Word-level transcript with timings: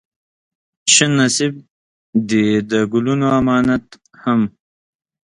شه 0.93 1.05
نصيب 1.17 1.53
دې 2.29 2.45
د 2.69 2.71
ګلونو 2.91 3.27
امامت 3.39 3.85
هم 4.21 4.41